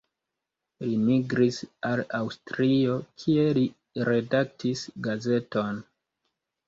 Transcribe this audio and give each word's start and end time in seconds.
Li 0.83 0.95
migris 1.09 1.59
al 1.91 2.01
Aŭstrio, 2.21 2.95
kie 3.25 3.45
li 3.61 3.67
redaktis 4.11 4.85
gazeton. 5.09 5.83